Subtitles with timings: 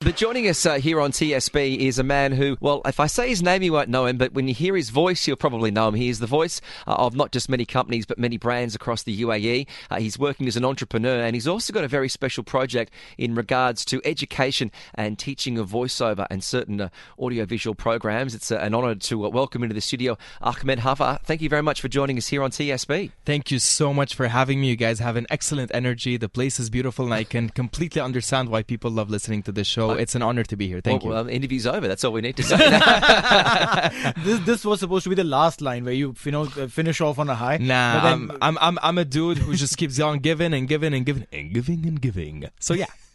[0.00, 3.30] But joining us uh, here on TSB is a man who, well, if I say
[3.30, 5.88] his name, you won't know him, but when you hear his voice, you'll probably know
[5.88, 5.94] him.
[5.96, 9.22] He is the voice uh, of not just many companies, but many brands across the
[9.22, 9.66] UAE.
[9.90, 13.34] Uh, he's working as an entrepreneur, and he's also got a very special project in
[13.34, 18.36] regards to education and teaching of voiceover and certain uh, audiovisual programs.
[18.36, 21.20] It's uh, an honour to uh, welcome into the studio Ahmad Haffar.
[21.22, 23.10] Thank you very much for joining us here on TSB.
[23.24, 24.68] Thank you so much for having me.
[24.68, 26.16] You guys have an excellent energy.
[26.16, 29.66] The place is beautiful, and I can completely understand why people love listening to this
[29.66, 29.87] show.
[29.96, 30.80] It's an honor to be here.
[30.80, 31.10] Thank you.
[31.10, 31.26] well, you.
[31.26, 31.88] Well, interview's over.
[31.88, 32.56] That's all we need to say.
[34.24, 37.00] this this was supposed to be the last line where you you know uh, finish
[37.00, 37.58] off on a high.
[37.58, 40.94] Nah, then- I'm, I'm I'm I'm a dude who just keeps on giving and giving
[40.94, 42.44] and giving and giving and giving.
[42.60, 42.86] So yeah,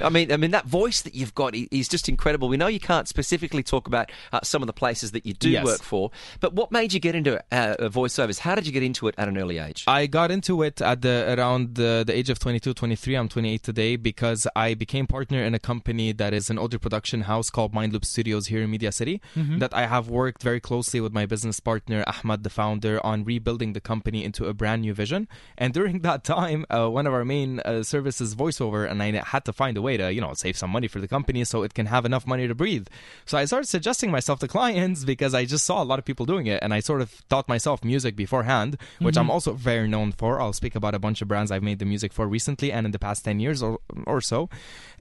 [0.00, 2.48] I mean, I mean that voice that you've got is just incredible.
[2.48, 5.50] We know you can't specifically talk about uh, some of the places that you do
[5.50, 5.64] Yes.
[5.64, 6.10] work for,
[6.40, 8.38] but what made you get into uh, voiceovers?
[8.38, 9.84] How did you get into it at an early age?
[9.86, 13.14] I got into it at the around the, the age of 22, 23.
[13.16, 17.22] I'm 28 today because I became partner in a company that is an audio production
[17.22, 19.20] house called Mindloop Studios here in Media City.
[19.58, 23.72] That I have worked very closely with my business partner Ahmad, the founder, on rebuilding
[23.72, 25.26] the company into a brand new vision.
[25.58, 29.44] And during that time, uh, one of our main uh, services, voiceover, and I had
[29.46, 31.74] to find a way to you know save some money for the company so it
[31.74, 32.86] can have enough money to breathe.
[33.24, 36.26] So I started suggesting myself to clients because I just saw a lot of people
[36.26, 40.12] doing it, and I sort of taught myself music beforehand, which I'm also very known
[40.12, 40.40] for.
[40.40, 42.92] I'll speak about a bunch of brands I've made the music for recently and in
[42.92, 44.48] the past ten years or or so.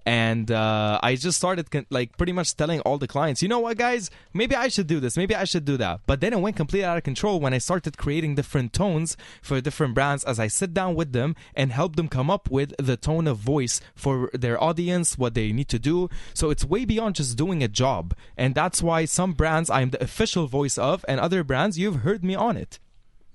[0.05, 3.49] And uh, Uh, I just started con- like pretty much telling all the clients, you
[3.49, 6.01] know what, guys, maybe I should do this, maybe I should do that.
[6.05, 9.59] But then it went completely out of control when I started creating different tones for
[9.61, 12.97] different brands as I sit down with them and help them come up with the
[12.97, 16.07] tone of voice for their audience, what they need to do.
[16.35, 18.13] So it's way beyond just doing a job.
[18.37, 22.23] And that's why some brands I'm the official voice of, and other brands you've heard
[22.23, 22.77] me on it.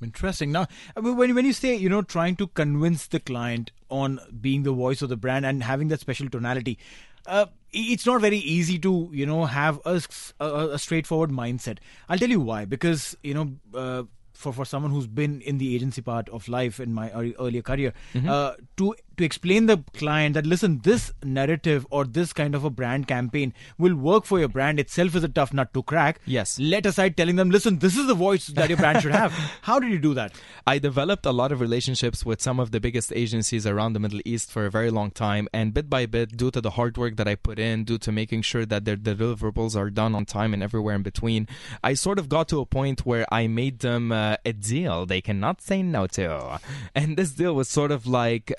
[0.02, 0.52] Interesting.
[0.52, 0.66] Now,
[0.96, 5.00] when when you say you know trying to convince the client on being the voice
[5.02, 6.78] of the brand and having that special tonality,
[7.26, 10.00] uh, it's not very easy to you know have a
[10.40, 11.78] a straightforward mindset.
[12.08, 12.64] I'll tell you why.
[12.64, 13.50] Because you know.
[13.74, 14.04] Uh,
[14.34, 17.92] for, for someone who's been in the agency part of life in my earlier career,
[18.28, 22.70] uh, to to explain the client that listen, this narrative or this kind of a
[22.70, 26.20] brand campaign will work for your brand itself is a tough nut to crack.
[26.26, 26.58] Yes.
[26.58, 29.32] Let aside telling them, listen, this is the voice that your brand should have.
[29.62, 30.32] How did you do that?
[30.66, 34.20] I developed a lot of relationships with some of the biggest agencies around the Middle
[34.24, 35.48] East for a very long time.
[35.52, 38.12] And bit by bit, due to the hard work that I put in, due to
[38.12, 41.48] making sure that their deliverables are done on time and everywhere in between,
[41.82, 45.20] I sort of got to a point where I made them uh, a deal they
[45.20, 46.60] cannot say no to.
[46.94, 48.52] And this deal was sort of like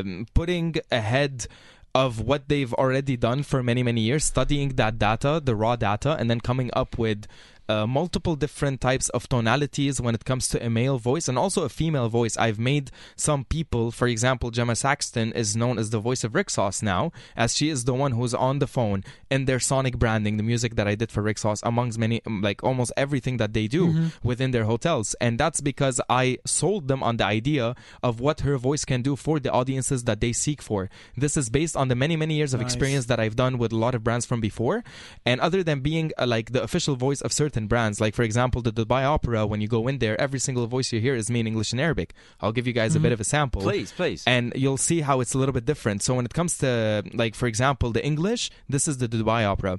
[0.00, 1.46] um, putting ahead
[1.94, 6.16] of what they've already done for many many years studying that data the raw data
[6.18, 7.26] and then coming up with
[7.68, 11.64] uh, multiple different types of tonalities when it comes to a male voice and also
[11.64, 12.36] a female voice.
[12.36, 16.82] I've made some people, for example, Gemma Saxton is known as the voice of Rixos
[16.82, 20.42] now, as she is the one who's on the phone in their sonic branding, the
[20.42, 24.50] music that I did for Rixos, amongst many, like almost everything that they do within
[24.50, 25.14] their hotels.
[25.20, 29.16] And that's because I sold them on the idea of what her voice can do
[29.16, 30.88] for the audiences that they seek for.
[31.16, 32.72] This is based on the many, many years of Nice.
[32.72, 34.82] experience that I've done with a lot of brands from before.
[35.26, 38.62] And other than being uh, like the official voice of certain brands, like for example,
[38.62, 41.40] the Dubai Opera, when you go in there, every single voice you hear is me
[41.40, 42.14] in English and Arabic.
[42.40, 43.14] I'll give you guys a bit mm-hmm.
[43.14, 43.62] of a sample.
[43.62, 44.24] Please, please.
[44.26, 46.02] And you'll see how it's a little bit different.
[46.02, 49.78] So when it comes to, like, for example, the English, this is the Dubai Opera.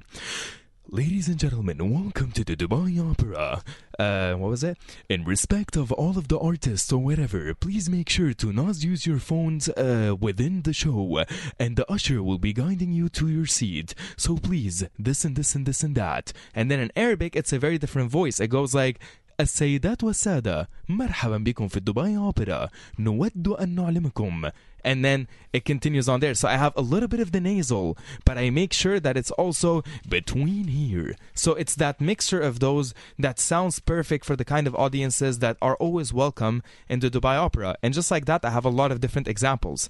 [0.91, 3.61] Ladies and gentlemen, welcome to the Dubai Opera.
[3.99, 4.75] Uh, what was it?
[5.07, 9.05] In respect of all of the artists or whatever, please make sure to not use
[9.05, 11.23] your phones uh, within the show,
[11.59, 13.93] and the usher will be guiding you to your seat.
[14.17, 16.33] So please, this and this and this and that.
[16.55, 18.39] And then in Arabic, it's a very different voice.
[18.39, 18.99] It goes like.
[19.39, 22.69] السيدات والسادة مرحبا بكم في دبي أوبرا
[22.99, 24.49] نود أن نعلمكم
[24.84, 26.34] and then it continues on there.
[26.34, 29.30] So I have a little bit of the nasal but I make sure that it's
[29.32, 31.16] also between here.
[31.34, 35.56] So it's that mixture of those that sounds perfect for the kind of audiences that
[35.60, 37.76] are always welcome in the Dubai Opera.
[37.82, 39.88] And just like that I have a lot of different examples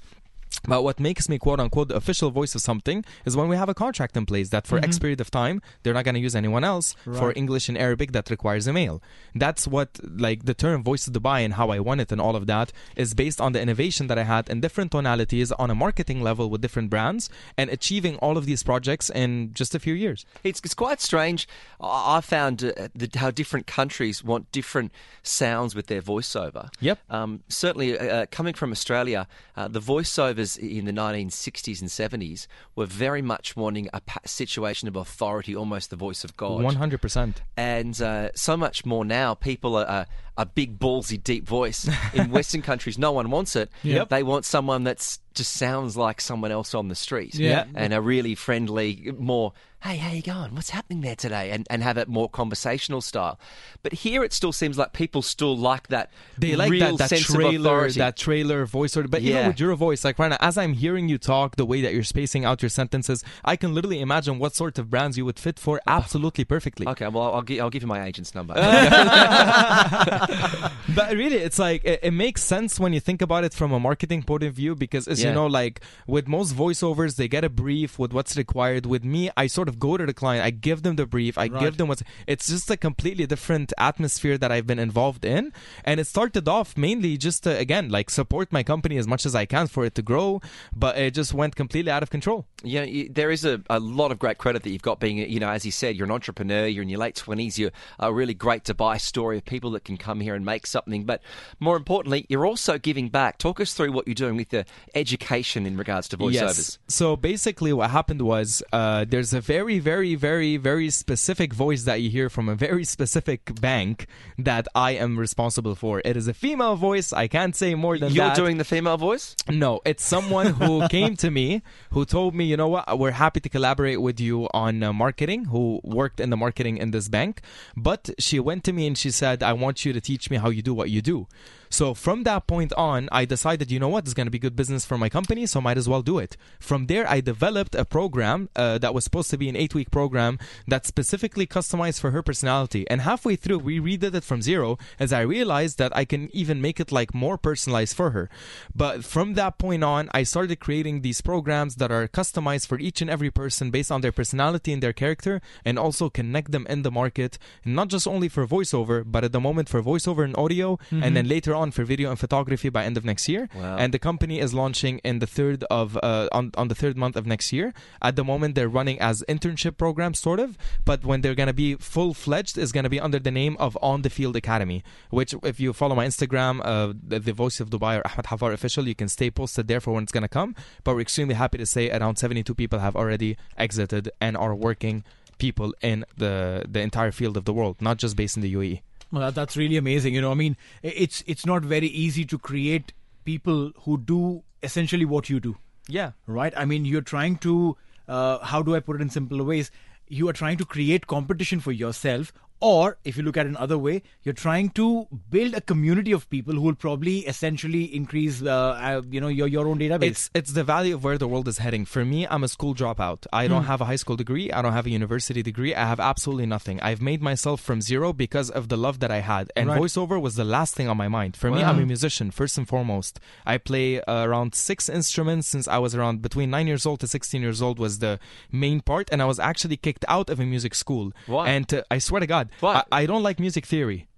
[0.67, 3.69] but what makes me quote unquote the official voice of something is when we have
[3.69, 6.37] a contract in place that for X period of time they're not going to use
[6.37, 9.03] anyone else for English and Arabic that requires a male.
[9.35, 12.37] That's what like the term voice of Dubai and how I won it and all
[12.37, 15.75] of that is based on the innovation that I had in different tonalities on a
[15.75, 17.29] marketing level with different brands
[17.59, 20.25] and achieving all of these projects in just a few years.
[20.43, 21.47] It's, it's quite strange.
[21.81, 24.93] I I found uh, the, how different countries want different
[25.25, 26.71] sounds with their voiceover.
[26.81, 26.99] Yep.
[27.11, 29.27] Um, certainly, uh, uh, coming from Australia,
[29.57, 32.47] uh, the voiceovers in the 1960s and 70s
[32.77, 36.62] were very much wanting a situation of authority, almost the voice of God.
[36.62, 37.35] 100%.
[37.56, 39.35] and uh, so much more now.
[39.35, 40.06] People are a,
[40.37, 41.89] a big, ballsy, deep voice.
[42.12, 43.71] In Western countries, no one wants it.
[43.83, 44.09] Yep.
[44.09, 47.35] They want someone that's just sounds like someone else on the street.
[47.35, 47.65] Yeah.
[47.75, 49.53] and a really friendly, more.
[49.83, 50.55] Hey, how you going?
[50.55, 51.51] What's happening there today?
[51.51, 53.39] And and have it more conversational style.
[53.83, 56.11] But here, it still seems like people still like that.
[56.39, 57.99] They like real that, that sense of trailer, authority.
[57.99, 58.97] that trailer voice.
[58.97, 59.35] Or, but Yeah.
[59.35, 61.93] even with your voice, like right now, as I'm hearing you talk, the way that
[61.93, 65.39] you're spacing out your sentences, I can literally imagine what sort of brands you would
[65.39, 66.89] fit for absolutely perfectly.
[66.89, 68.55] Okay, well, I'll, gi- I'll give you my agent's number.
[70.95, 73.81] but really it's like it, it makes sense when you think about it from a
[73.81, 75.31] marketing point of view because as Yeah.
[75.31, 79.23] you know like with most voiceovers they get a brief with what's required with me
[79.37, 81.61] i sort of go to the client i give them the brief i Right.
[81.65, 85.53] give them what's it's just a completely different atmosphere that i've been involved in
[85.85, 89.35] and it started off mainly just to again like support my company as much as
[89.43, 90.41] i can for it to grow
[90.85, 92.41] but it just went completely out of control
[92.75, 92.85] Yeah,
[93.20, 95.62] there is a, a lot of great credit that you've got being, you know, as
[95.69, 98.97] you said, you're an entrepreneur, you're in your late 20s, you're a really great Dubai
[99.11, 101.03] story of people that can come here and make something.
[101.11, 101.19] But
[101.67, 103.32] more importantly, you're also giving back.
[103.47, 104.62] Talk us through what you're doing with the
[104.94, 106.33] education in regards to voiceovers.
[106.33, 106.79] Yes.
[106.89, 112.01] So basically, what happened was uh, there's a very, very, very, very specific voice that
[112.01, 114.07] you hear from a very specific bank
[114.39, 116.03] that I am responsible for.
[116.05, 117.13] It is a female voice.
[117.13, 118.37] I can't say more than You're that.
[118.37, 119.37] doing the female voice?
[119.49, 123.41] No, it's someone who came to me who told me, you know what, we're happy
[123.41, 127.41] to collaborate with you on uh, marketing, who worked in the marketing in this bank.
[127.77, 130.51] But she went to me and she said, I want you to teach me how
[130.51, 131.27] you do what you do.
[131.75, 134.55] So from that point on, I decided, you know what, it's going to be good
[134.55, 136.37] business for my company, so might as well do it.
[136.61, 139.91] From there, I developed a program uh, that was supposed to be an eight week
[139.91, 140.38] program
[140.69, 142.87] that's specifically customized for her personality.
[142.88, 146.61] And halfway through, we redid it from zero as I realized that I can even
[146.61, 148.31] make it like more personalized for her.
[148.73, 153.03] But from that point on, I started creating these programs that are customized for each
[153.03, 156.82] and every person based on their personality and their character, and also connect them in
[156.82, 160.79] the market, not just only for voiceover, but at the moment for voiceover and audio,
[161.03, 163.49] and then later on for video and photography by end of next year.
[163.55, 163.77] Wow.
[163.77, 167.17] And the company is launching in the third of uh, on on the third month
[167.17, 167.73] of next year.
[168.03, 171.75] At the moment, they're running as internship programs, sort of, but when they're gonna be
[171.77, 174.83] full fledged, is gonna be under the name of On the Field Academy.
[175.11, 178.53] Which, if you follow my Instagram, uh, the, the Voice of Dubai or Ahmad Haffar
[178.53, 180.55] official, you can stay posted there for when it's gonna come.
[180.85, 185.05] But we're extremely happy to say around 72 people have already exited and are working
[185.39, 188.55] people in the the entire field of the world, not just based in the.
[188.55, 188.81] UAE.
[189.15, 190.15] Well, that's really amazing.
[190.15, 192.93] You know, I mean, it's it's not very easy to create
[193.25, 195.56] people who do essentially what you do,
[195.89, 196.13] Yeah.
[196.27, 196.53] right?
[196.56, 197.77] I mean, you're trying to,
[198.09, 199.71] uh, how do I put it in simpler ways?
[200.09, 203.77] You are trying to create competition for yourself, or if you look at it another
[203.77, 208.49] way, you're trying to build a community of people who will probably essentially increase, uh,
[208.51, 210.05] uh, you know, your your own database.
[210.05, 211.84] It's it's the value of where the world is heading.
[211.84, 213.27] For me, I'm a school dropout.
[213.32, 214.51] I don't have a high school degree.
[214.53, 215.75] I don't have a university degree.
[215.75, 216.81] I have absolutely nothing.
[216.81, 219.51] I've made myself from zero because of the love that I had.
[219.56, 219.81] And Right.
[219.81, 221.37] voiceover was the last thing on my mind.
[221.37, 223.20] For me, I'm a musician first and foremost.
[223.44, 227.06] I play uh, around six instruments since I was around between nine years old to
[227.06, 228.19] 16 years old was the
[228.51, 231.13] main part, and I was actually kicked out of a music school.
[231.27, 231.49] Why?
[231.49, 232.84] And uh, I swear to God, Why?
[232.91, 234.08] I, I don't like music theory.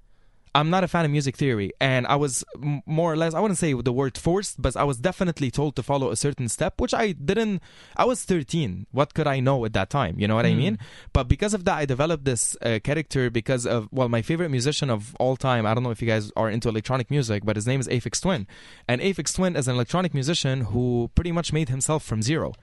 [0.56, 2.42] I'm not a fan of music theory, and I was
[2.86, 5.82] more or less, I wouldn't say the word forced, but I was definitely told to
[5.82, 7.60] follow a certain step, which I didn't.
[7.94, 8.86] I was 13.
[8.90, 10.18] What could I know at that time?
[10.18, 10.78] You know what I mean?
[11.12, 14.88] But because of that, I developed this uh, character because of, well, my favorite musician
[14.88, 15.66] of all time.
[15.66, 18.22] I don't know if you guys are into electronic music, but his name is Aphex
[18.22, 18.46] Twin.
[18.88, 22.54] And Aphex Twin is an electronic musician who pretty much made himself from zero.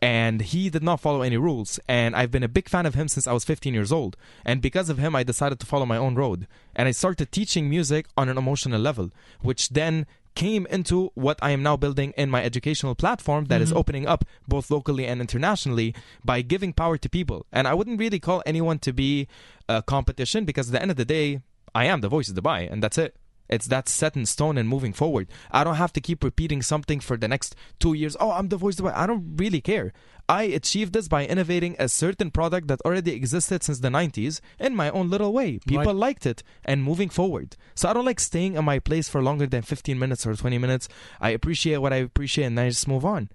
[0.00, 1.80] And he did not follow any rules.
[1.88, 4.16] And I've been a big fan of him since I was 15 years old.
[4.44, 6.46] And because of him, I decided to follow my own road.
[6.74, 9.10] And I started teaching music on an emotional level,
[9.40, 13.70] which then came into what I am now building in my educational platform that is
[13.70, 13.78] mm-hmm.
[13.78, 17.46] opening up both locally and internationally by giving power to people.
[17.50, 19.28] And I wouldn't really call anyone to be
[19.68, 21.40] a competition because at the end of the day,
[21.74, 23.16] I am the voice of Dubai, and that's it.
[23.48, 25.28] It's that set in stone and moving forward.
[25.50, 28.16] I don't have to keep repeating something for the next two years.
[28.18, 28.86] Oh, I'm the voice of.
[28.86, 29.92] I don't really care.
[30.28, 34.74] I achieved this by innovating a certain product that already existed since the 90s in
[34.74, 35.60] my own little way.
[35.66, 35.94] People Right.
[35.94, 37.56] liked it and moving forward.
[37.76, 40.58] So I don't like staying in my place for longer than 15 minutes or 20
[40.58, 40.88] minutes.
[41.20, 43.28] I appreciate what I appreciate and I just move on.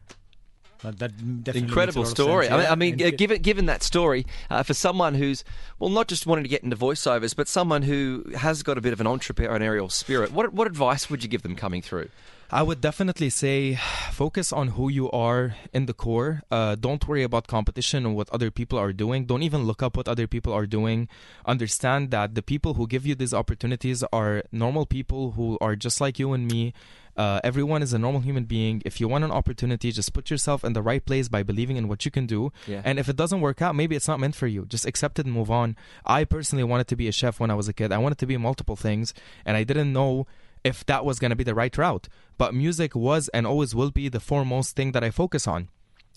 [0.83, 2.45] That, Incredible makes a lot of story.
[2.47, 2.55] yeah.
[2.55, 5.43] I mean, I mean given given that story, uh, for someone who's
[5.77, 8.93] well, not just wanting to get into voiceovers, but someone who has got a bit
[8.93, 12.09] of an entrepreneurial spirit, what what advice would you give them coming through?
[12.53, 13.79] I would definitely say
[14.12, 16.41] focus on who you are in the core.
[16.51, 19.25] Uh, don't worry about competition or what other people are doing.
[19.25, 21.08] Don't even look up what other people are doing.
[21.46, 26.01] Understand that the people who give you these opportunities are normal people who are just
[26.01, 26.74] like you and me.
[27.15, 28.81] Uh, everyone is a normal human being.
[28.84, 31.88] If you want an opportunity, just put yourself in the right place by believing in
[31.88, 32.51] what you can do.
[32.67, 32.81] Yeah.
[32.84, 34.65] And if it doesn't work out, maybe it's not meant for you.
[34.65, 35.77] Just accept it and move on.
[36.05, 37.93] I personally wanted to be a chef when I was a kid.
[37.93, 39.13] I wanted to be multiple things,
[39.46, 40.27] and I didn't know
[40.63, 42.08] if that was going to be the right route.
[42.38, 45.70] But music was and always will be the foremost thing that I focus on.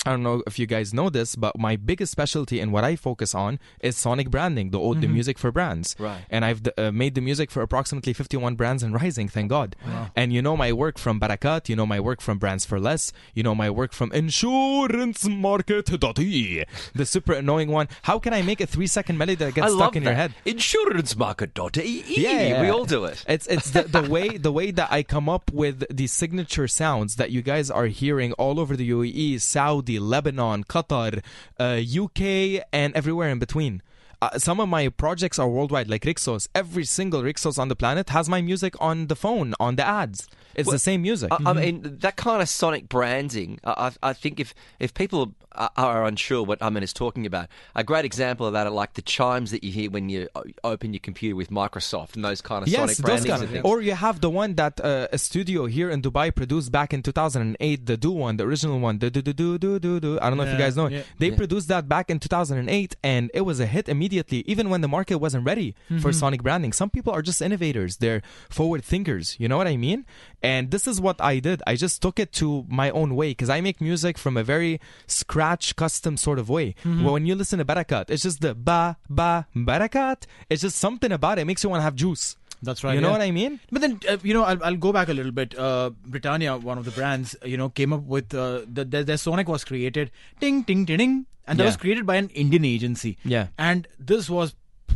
[0.04, 2.96] I don't know if you guys know this, but my biggest specialty and what I
[2.96, 5.96] focus on is sonic branding, the the music for brands.
[5.98, 6.24] Right.
[6.30, 9.76] And I've uh, made the music for approximately 51 brands and rising, thank God.
[9.86, 10.10] Wow.
[10.14, 13.12] And you know my work from Barakat, you know my work from Brands for Less,
[13.34, 17.88] you know my work from insurancemarket.ae, the super annoying one.
[18.02, 20.10] How can I make a three second melody that gets I stuck love in that.
[20.10, 20.34] your head?
[20.46, 22.04] Insurancemarket.ae.
[22.06, 23.24] Yeah, we all do it.
[23.28, 27.16] It's it's the, the way the way that I come up with the signature sounds
[27.16, 31.22] that you guys are hearing all over the UAE, Saudi, Lebanon, Qatar,
[31.58, 33.82] uh, UK, and everywhere in between.
[34.22, 36.48] Uh, some of my projects are worldwide, like Rixos.
[36.54, 40.28] Every single Rixos on the planet has my music on the phone, on the ads.
[40.54, 41.30] It's the same music.
[41.32, 43.58] I, I mean, that kind of sonic branding.
[43.64, 47.48] I, I I think if if people are, are unsure what Amin is talking about,
[47.74, 50.28] a great example of that are like the chimes that you hear when you
[50.62, 53.50] open your computer with Microsoft and those kind of Yes, sonic those brandings kind of,
[53.50, 53.64] things.
[53.64, 57.02] or you have the one that uh, a studio here in Dubai produced back in
[57.02, 60.18] 2008, the Do one, the original one, the do do do do do do.
[60.20, 60.88] I don't know if you guys know.
[60.88, 61.02] yeah.
[61.18, 64.88] They produced that back in 2008, and it was a hit immediately, even when the
[64.88, 65.98] market wasn't ready Mm-hmm.
[65.98, 66.72] for sonic branding.
[66.72, 69.36] Some people are just innovators; they're forward thinkers.
[69.38, 70.04] You know what I mean?
[70.42, 71.62] And this is what I did.
[71.66, 74.80] I just took it to my own way because I make music from a very
[75.06, 75.43] scratch,
[75.76, 76.66] custom sort of way.
[76.84, 77.04] Mm-hmm.
[77.04, 80.24] Well, when you listen to Barakat, it's just the ba ba Barakat.
[80.50, 81.42] It's just something about it.
[81.42, 82.36] it makes you want to have juice.
[82.62, 82.94] That's right.
[82.94, 83.18] You know yeah.
[83.18, 83.60] what I mean?
[83.70, 85.56] But then, uh, you know, I'll, I'll go back a little bit.
[85.58, 89.18] Uh, Britannia, one of the brands, you know, came up with uh, the, the, their
[89.18, 90.10] Sonic was created,
[90.40, 91.68] ting, ting, ting, ding, and that Yeah.
[91.68, 93.18] was created by an Indian agency.
[93.24, 93.48] Yeah.
[93.58, 94.54] And this was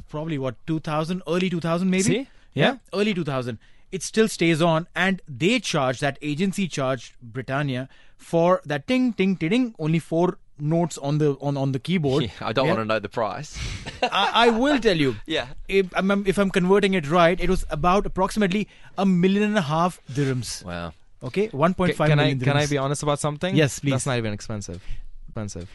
[0.08, 2.02] probably what 2000, early 2000, maybe.
[2.02, 2.28] See?
[2.54, 2.76] Yeah.
[2.94, 3.58] early 2000.
[3.90, 9.36] It still stays on, and they charge that agency charged Britannia for that ting ting
[9.36, 12.24] ting ding, only four notes on the on on the keyboard.
[12.24, 12.72] Yeah, I don't Yeah.
[12.74, 13.56] want to know the price.
[14.02, 15.16] I, I will tell you.
[15.26, 15.46] Yeah.
[15.68, 18.68] If I'm, if I'm converting it right, it was about approximately
[18.98, 20.64] a million and a half dirhams.
[20.64, 20.92] wow.
[21.20, 23.56] Okay, 1.5 Ca- can I million can I be honest about something?
[23.56, 23.90] Yes, please.
[23.92, 24.82] That's not even expensive.
[25.28, 25.68] Expensive.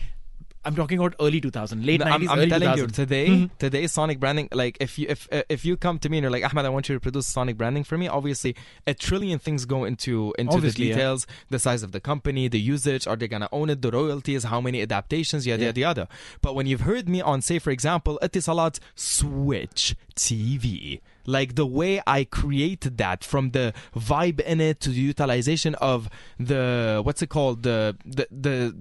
[0.66, 2.80] I'm talking about early 2000, late No, 90s, I'm, I'm early telling 2000.
[2.80, 3.28] you today.
[3.28, 3.50] Mhm.
[3.60, 4.48] Today, Sonic branding.
[4.52, 6.88] Like if you if if you come to me and you're like Ahmed, I want
[6.90, 8.08] you to produce Sonic branding for me.
[8.08, 8.56] Obviously,
[8.88, 10.96] a trillion things go into into Obviously, the yeah.
[10.96, 11.28] details.
[11.50, 13.82] The size of the company, the usage, are they gonna own it?
[13.82, 16.08] The royalties, how many adaptations, yada yada yada.
[16.42, 21.02] But when you've heard me on, say for example, Etisalat Switch TV.
[21.26, 26.10] Like the way I created that from the vibe in it to the utilization of
[26.38, 28.76] the what's it called the the the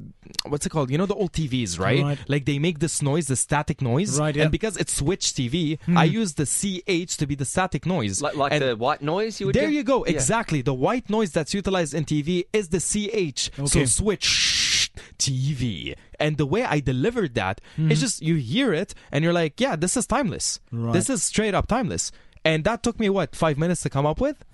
[0.46, 2.18] what's it called you know the old TVs right, Right.
[2.28, 4.42] like they make this noise the static noise Right, yeah.
[4.44, 8.36] and because it's Switch TV I use the CH to be the static noise Like,
[8.36, 9.74] like the white noise you would there get?
[9.74, 10.12] you go Yeah.
[10.12, 16.36] exactly the white noise that's utilized in TV is the CH so Switch TV and
[16.36, 17.90] the way I delivered that Mm-hmm.
[17.92, 20.92] it's just you hear it and you're like yeah this is timeless Right.
[20.92, 22.12] this is straight up timeless
[22.44, 24.44] and that took me what five minutes to come up with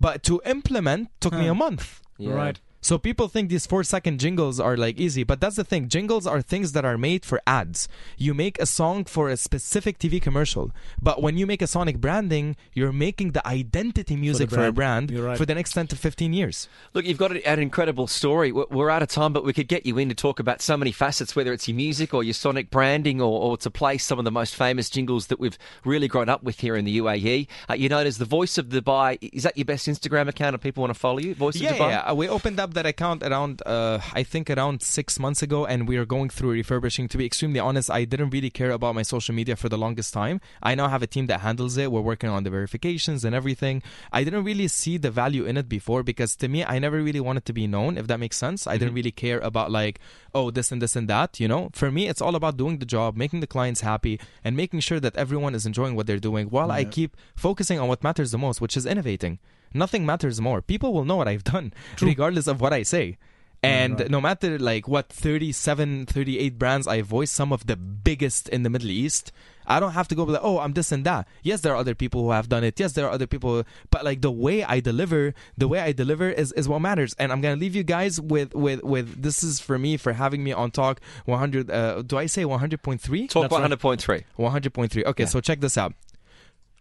[0.00, 2.32] but to implement took me a month Yeah.
[2.32, 2.60] Right.
[2.80, 5.88] So people think these four second jingles are like easy, but that's the thing.
[5.88, 7.88] Jingles are things that are made for ads.
[8.16, 10.70] You make a song for a specific TV commercial,
[11.02, 15.08] but when you make a sonic branding, you're making the identity music for, a brand.
[15.08, 15.38] brand You're right.
[15.38, 16.68] for the next 10 to 15 years.
[16.94, 18.52] Look, you've got an incredible story.
[18.52, 20.76] We're we're out of time, but we could get you in to talk about so
[20.76, 24.18] many facets, whether it's your music or your sonic branding or, or to play some
[24.18, 27.48] of the most famous jingles that we've really grown up with here in the UAE.
[27.68, 29.18] Uh, you're known as the Voice of Dubai.
[29.32, 31.34] Is that your best Instagram account if people want to follow you?
[31.34, 31.88] Voice Yeah, of Dubai?
[31.90, 32.12] yeah.
[32.12, 35.96] We opened up that account around, uh, I think around six months ago, and we
[35.96, 37.08] are going through refurbishing.
[37.08, 40.12] To be extremely honest, I didn't really care about my social media for the longest
[40.12, 40.40] time.
[40.62, 41.92] I now have a team that handles it.
[41.92, 43.82] We're working on the verifications and everything.
[44.12, 47.20] I didn't really see the value in it before because to me, I never really
[47.20, 48.66] wanted to be known, if that makes sense.
[48.66, 50.00] I didn't really care about like,
[50.34, 51.40] oh, this and this and that.
[51.40, 54.56] You know, for me, it's all about doing the job, making the clients happy, and
[54.56, 58.02] making sure that everyone is enjoying what they're doing while I keep focusing on what
[58.02, 59.38] matters the most, which is innovating.
[59.74, 60.62] Nothing matters more.
[60.62, 63.18] People will know what I've done, regardless of what I say.
[63.62, 68.62] And no matter like what 37, 38 brands I voice, some of the biggest in
[68.62, 69.32] the Middle East,
[69.66, 71.26] I don't have to go like, oh, I'm this and that.
[71.42, 72.78] Yes, there are other people who have done it.
[72.78, 76.30] Yes, there are other people, but like the way I deliver, the way I deliver
[76.30, 77.14] is, is what matters.
[77.18, 80.44] And I'm gonna leave you guys with with with this is for me for having
[80.44, 81.70] me on Talk 100.
[81.70, 83.28] Uh, do I say 100.3?
[83.28, 84.24] Talk 100.3.
[84.38, 85.04] 100.3.
[85.04, 85.94] Okay, so check this out.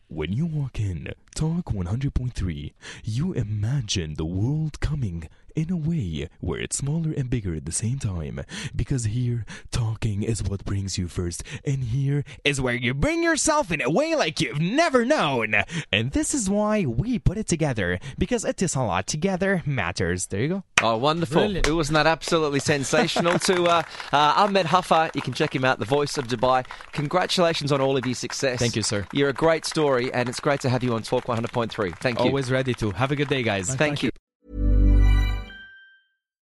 [0.09, 2.71] When you walk in Talk 100.3,
[3.03, 7.71] you imagine the world coming in a way where it's smaller and bigger at the
[7.71, 8.41] same time.
[8.75, 13.71] Because here, talking is what brings you first, and here is where you bring yourself
[13.71, 15.55] in a way like you've never known.
[15.91, 20.27] And this is why we put it together, because it is a lot together matters.
[20.27, 20.63] There you go.
[20.83, 21.41] Oh, wonderful.
[21.41, 21.73] Brilliant.
[21.73, 23.39] Wasn't that absolutely sensational?
[23.39, 23.81] to uh,
[24.13, 26.65] uh, Ahmad Haffar, you can check him out, the voice of Dubai.
[26.91, 28.59] Congratulations on all of your success.
[28.59, 29.07] Thank you, sir.
[29.11, 31.97] You're a great story, and it's great to have you on Talk 100.3.
[31.97, 32.25] Thank you.
[32.25, 32.91] Always ready to.
[32.91, 33.73] Have a good day, guys.
[33.73, 34.11] Thank you.